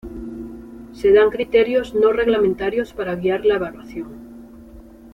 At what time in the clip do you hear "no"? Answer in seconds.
1.93-2.11